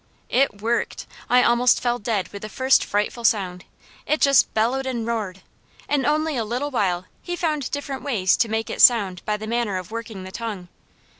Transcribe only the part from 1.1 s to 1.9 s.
I almost